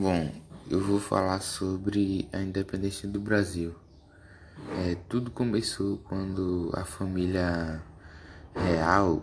Bom, 0.00 0.32
eu 0.70 0.80
vou 0.80 0.98
falar 0.98 1.42
sobre 1.42 2.26
a 2.32 2.40
independência 2.40 3.06
do 3.06 3.20
Brasil. 3.20 3.74
É, 4.78 4.96
tudo 5.06 5.30
começou 5.30 5.98
quando 5.98 6.70
a 6.72 6.82
família 6.82 7.82
real 8.54 9.22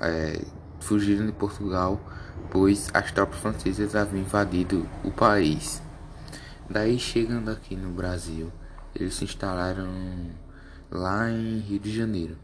é, 0.00 0.42
fugiram 0.80 1.26
de 1.26 1.32
Portugal, 1.32 2.00
pois 2.50 2.88
as 2.94 3.12
tropas 3.12 3.40
francesas 3.40 3.94
haviam 3.94 4.22
invadido 4.22 4.88
o 5.04 5.10
país. 5.10 5.82
Daí, 6.70 6.98
chegando 6.98 7.50
aqui 7.50 7.76
no 7.76 7.90
Brasil, 7.90 8.50
eles 8.94 9.16
se 9.16 9.24
instalaram 9.24 10.30
lá 10.90 11.30
em 11.30 11.58
Rio 11.58 11.78
de 11.78 11.94
Janeiro. 11.94 12.38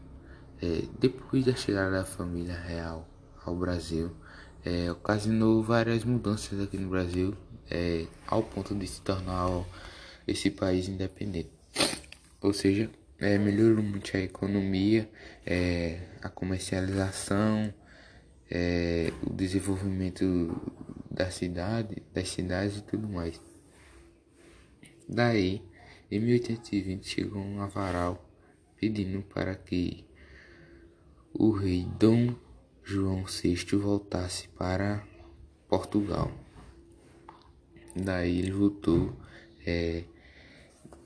É, 0.61 0.83
depois 0.99 1.43
da 1.43 1.55
chegada 1.55 1.89
da 1.89 2.05
família 2.05 2.55
real 2.55 3.09
ao 3.43 3.55
Brasil, 3.55 4.11
é, 4.63 4.91
ocasionou 4.91 5.63
várias 5.63 6.03
mudanças 6.03 6.61
aqui 6.61 6.77
no 6.77 6.87
Brasil, 6.87 7.35
é, 7.69 8.05
ao 8.27 8.43
ponto 8.43 8.75
de 8.75 8.87
se 8.87 9.01
tornar 9.01 9.65
esse 10.27 10.49
país 10.49 10.87
independente. 10.87 11.51
Ou 12.41 12.53
seja, 12.53 12.89
é, 13.19 13.37
melhorou 13.37 13.83
muito 13.83 14.15
a 14.15 14.19
economia, 14.19 15.09
é, 15.45 15.99
a 16.21 16.29
comercialização, 16.29 17.73
é, 18.49 19.11
o 19.25 19.33
desenvolvimento 19.33 20.25
da 21.09 21.29
cidade, 21.31 22.03
das 22.13 22.29
cidades 22.29 22.77
e 22.77 22.81
tudo 22.81 23.07
mais. 23.07 23.39
Daí, 25.07 25.61
em 26.11 26.19
1820 26.19 27.07
chegou 27.07 27.41
um 27.41 27.61
avaral 27.61 28.29
pedindo 28.75 29.21
para 29.21 29.55
que 29.55 30.05
o 31.33 31.51
rei 31.51 31.87
Dom 31.99 32.35
João 32.83 33.23
VI 33.25 33.55
voltasse 33.77 34.47
para 34.49 35.07
Portugal. 35.67 36.31
Daí 37.95 38.39
ele 38.39 38.51
voltou. 38.51 39.13
É, 39.65 40.03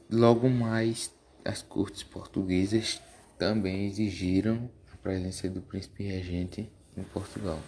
logo 0.09 0.49
mais, 0.49 1.13
as 1.43 1.61
cortes 1.61 2.03
portuguesas 2.03 3.01
também 3.37 3.87
exigiram 3.87 4.69
a 4.93 4.97
presença 4.97 5.49
do 5.49 5.61
príncipe 5.61 6.03
regente 6.03 6.69
em 6.95 7.03
Portugal. 7.03 7.59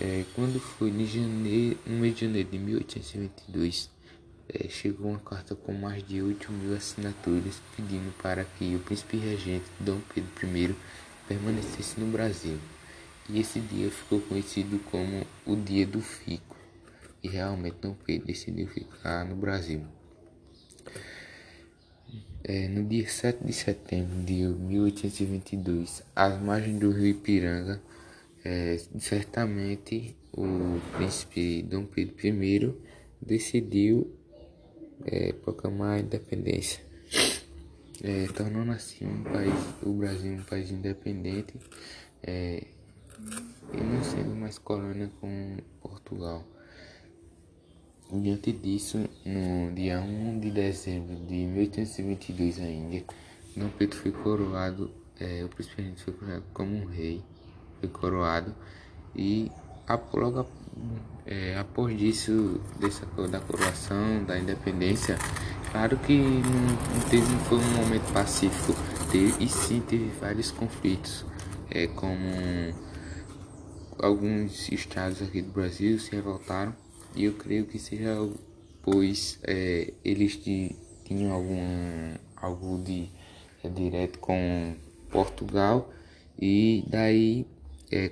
É, 0.00 0.24
quando 0.34 0.60
foi 0.60 0.90
em 0.90 1.06
janeiro, 1.06 1.78
no 1.84 1.98
mês 1.98 2.14
de 2.14 2.20
janeiro 2.26 2.48
de 2.50 2.58
1822, 2.58 3.90
é, 4.48 4.68
chegou 4.68 5.10
uma 5.10 5.18
carta 5.18 5.56
com 5.56 5.72
mais 5.72 6.06
de 6.06 6.22
8 6.22 6.52
mil 6.52 6.76
assinaturas 6.76 7.60
pedindo 7.76 8.12
para 8.22 8.44
que 8.44 8.76
o 8.76 8.78
príncipe 8.78 9.16
regente 9.16 9.66
Dom 9.80 9.98
Pedro 10.14 10.30
I 10.56 10.74
permanecesse 11.26 11.98
no 11.98 12.06
Brasil. 12.12 12.58
E 13.28 13.40
esse 13.40 13.60
dia 13.60 13.90
ficou 13.90 14.20
conhecido 14.20 14.78
como 14.90 15.26
o 15.44 15.56
Dia 15.56 15.86
do 15.86 16.00
Fico. 16.00 16.57
E 17.22 17.28
realmente 17.28 17.76
Dom 17.80 17.94
Pedro 18.04 18.26
decidiu 18.26 18.68
ficar 18.68 19.24
no 19.24 19.36
Brasil. 19.36 19.82
É, 22.44 22.68
no 22.68 22.84
dia 22.84 23.08
7 23.08 23.44
de 23.44 23.52
setembro 23.52 24.22
de 24.24 24.34
1822, 24.34 26.02
às 26.14 26.40
margens 26.40 26.78
do 26.78 26.90
rio 26.90 27.08
Ipiranga, 27.08 27.80
é, 28.44 28.78
certamente 28.98 30.16
o 30.32 30.80
príncipe 30.96 31.62
Dom 31.62 31.84
Pedro 31.84 32.14
I 32.24 32.74
decidiu 33.20 34.10
é, 35.04 35.32
proclamar 35.32 35.98
a 35.98 36.00
independência 36.00 36.88
é, 38.02 38.26
tornando 38.28 38.72
assim 38.72 39.06
um 39.06 39.22
país, 39.24 39.54
o 39.82 39.92
Brasil 39.92 40.32
um 40.32 40.42
país 40.42 40.70
independente 40.70 41.54
é, 42.22 42.64
e 43.72 43.76
não 43.76 44.02
sendo 44.04 44.34
mais 44.36 44.58
colônia 44.58 45.10
com 45.20 45.56
Portugal. 45.80 46.44
Diante 48.10 48.52
disso, 48.52 48.98
no 49.24 49.72
dia 49.74 50.00
1 50.00 50.40
de 50.40 50.50
dezembro 50.50 51.14
de 51.26 51.34
1822 51.34 52.58
ainda, 52.60 53.04
Dom 53.56 53.68
Pedro 53.78 53.98
foi 53.98 54.12
coroado, 54.12 54.90
é, 55.20 55.44
o 55.44 55.48
príncipe 55.48 55.94
foi 55.96 56.14
coroado 56.14 56.44
como 56.54 56.74
um 56.74 56.86
rei, 56.86 57.22
foi 57.80 57.88
coroado 57.88 58.54
e 59.14 59.50
logo 60.14 60.46
é, 61.26 61.58
após 61.58 61.98
disso, 61.98 62.60
dessa, 62.80 63.04
da 63.28 63.40
coroação, 63.40 64.24
da 64.24 64.38
independência, 64.38 65.18
Claro 65.70 65.98
que 65.98 66.16
não, 66.16 66.94
não, 66.94 67.08
teve, 67.10 67.30
não 67.30 67.40
foi 67.40 67.58
um 67.58 67.72
momento 67.72 68.10
pacífico, 68.12 68.72
teve, 69.12 69.44
e 69.44 69.48
sim 69.48 69.80
teve 69.80 70.10
vários 70.18 70.50
conflitos, 70.50 71.26
é, 71.70 71.86
como 71.88 72.16
alguns 73.98 74.72
estados 74.72 75.20
aqui 75.20 75.42
do 75.42 75.52
Brasil 75.52 75.98
se 75.98 76.10
revoltaram, 76.12 76.74
e 77.14 77.24
eu 77.24 77.34
creio 77.34 77.66
que 77.66 77.78
seja 77.78 78.16
pois 78.90 79.38
é, 79.42 79.92
eles 80.04 80.36
tinham 81.04 81.32
algum, 81.32 82.14
algo 82.36 82.82
de 82.82 83.10
é, 83.62 83.68
direto 83.68 84.18
com 84.18 84.74
Portugal, 85.10 85.92
e 86.40 86.84
daí 86.88 87.46
é, 87.90 88.08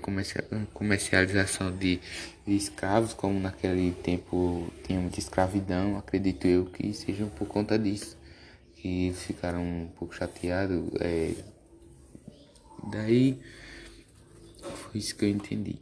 comercialização 0.72 1.74
de, 1.74 2.00
de, 2.46 2.56
escravos, 2.56 3.14
como 3.14 3.38
naquele 3.40 3.92
tempo 3.92 4.66
tinha 4.84 5.00
muita 5.00 5.18
escravidão, 5.18 5.96
acredito 5.96 6.46
eu 6.46 6.66
que 6.66 6.92
seja 6.92 7.26
por 7.26 7.46
conta 7.46 7.78
disso, 7.78 8.18
que 8.74 9.06
eles 9.06 9.22
ficaram 9.22 9.62
um 9.62 9.88
pouco 9.96 10.14
chateados. 10.14 10.82
É, 11.00 11.34
daí 12.90 13.38
foi 14.60 14.98
isso 15.00 15.16
que 15.16 15.24
eu 15.24 15.28
entendi. 15.30 15.78